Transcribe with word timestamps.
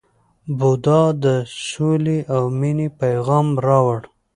بودا 0.57 1.01
د 1.23 1.25
سولې 1.69 2.19
او 2.35 2.43
مینې 2.59 2.87
پیغام 3.01 3.47
راوړ. 3.65 3.99